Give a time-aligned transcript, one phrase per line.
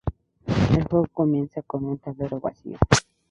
[0.47, 2.79] El juego comienza con un tablero vacío.